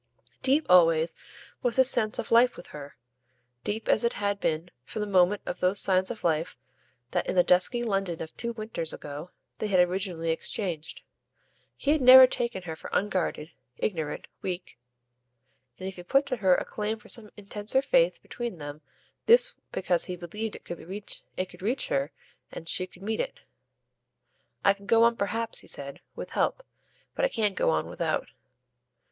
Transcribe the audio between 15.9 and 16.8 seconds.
he put to her a